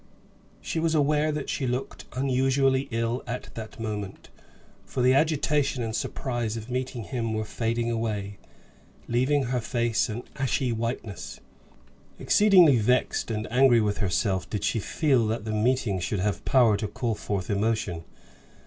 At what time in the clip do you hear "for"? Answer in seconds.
4.83-5.03